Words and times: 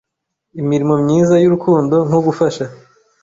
mirimo 0.69 0.93
myiza 1.03 1.35
y 1.39 1.47
urukundo 1.49 1.95
nko 2.07 2.19
gufasha 2.27 2.65